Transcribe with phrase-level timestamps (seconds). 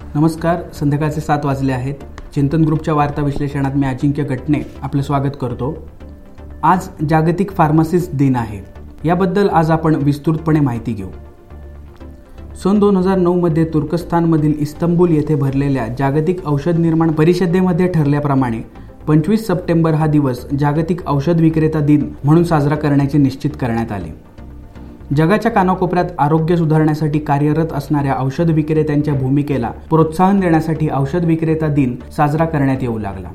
[0.00, 1.94] नमस्कार संध्याकाळचे सात वाजले आहेत.
[2.34, 5.88] चिंतन ग्रुपच्या वार्ता विश्लेषणात मी अजिंक्य घटने आपलं स्वागत करतो.
[6.62, 8.60] आज जागतिक फार्मासिस्ट दिन आहे.
[9.04, 11.08] याबद्दल आज आपण विस्तृतपणे माहिती घेऊ.
[12.62, 18.60] सन दोन हजार नऊमध्ये तुर्कस्तानमधील इस्तंबूल येथे भरलेल्या जागतिक औषध निर्माण परिषदेमध्ये ठरल्याप्रमाणे
[19.06, 24.33] पंचवीस सप्टेंबर हा दिवस जागतिक औषध विक्रेता दिन म्हणून साजरा करण्याचे निश्चित करण्यात आले.
[25.12, 32.44] जगाच्या कानाकोपऱ्यात आरोग्य सुधारण्यासाठी कार्यरत असणाऱ्या औषध विक्रेत्यांच्या भूमिकेला प्रोत्साहन देण्यासाठी औषध विक्रेता दिन साजरा
[32.44, 33.28] करण्यात येऊ लागला.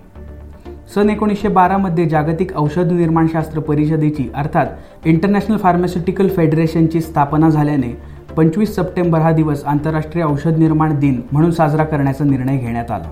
[0.95, 4.65] सन एकोणीसशे बारामध्ये जागतिक औषध निर्माणशास्त्र परिषदेची अर्थात
[5.05, 7.97] इंटरनॅशनल फार्मास्युटिकल फेडरेशनची स्थापना झाल्याने
[8.37, 13.09] पंचवीस सप्टेंबर हा दिवस आंतरराष्ट्रीय औषध निर्माण दिन म्हणून साजरा करण्याचा निर्णय घेण्यात आला.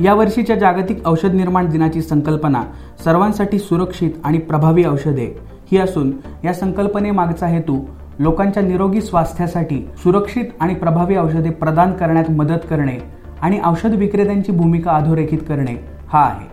[0.00, 2.62] या वर्षीच्या जागतिक औषध निर्माण दिनाची संकल्पना
[3.04, 6.12] सर्वांसाठी सुरक्षित आणि प्रभावी औषधे ही असून
[6.44, 7.78] या संकल्पनेमागचा हेतू
[8.18, 12.98] लोकांच्या निरोगी स्वास्थ्यासाठी सुरक्षित आणि प्रभावी औषधे प्रदान करण्यात मदत करणे
[13.42, 15.74] आणि औषध विक्रेत्यांची भूमिका अधोरेखित करणे
[16.08, 16.48] हा आहे.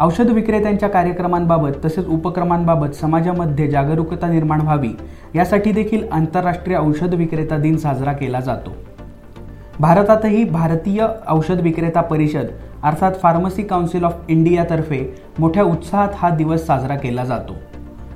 [0.00, 4.90] औषध विक्रेत्यांच्या कार्यक्रमांबाबत तसेच उपक्रमांबाबत समाजामध्ये जागरूकता निर्माण व्हावी
[5.34, 8.70] यासाठी देखील आंतरराष्ट्रीय औषध विक्रेता दिन साजरा केला जातो.
[9.80, 12.46] भारतातही भारतीय औषध विक्रेता परिषद
[12.82, 17.54] अर्थात फार्मसी काउन्सिल ऑफ इंडियातर्फे मोठ्या उत्साहात हा दिवस साजरा केला जातो.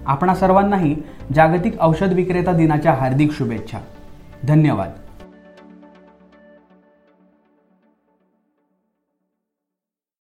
[0.09, 0.97] आपणा सर्वांनाही
[1.35, 3.79] जागतिक औषध विक्रेता दिनाच्या हार्दिक शुभेच्छा.
[4.49, 4.91] धन्यवाद.